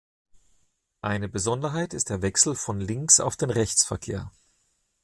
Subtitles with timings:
[1.01, 4.31] Eine Besonderheit ist der Wechsel vom Links- auf den Rechtsverkehr.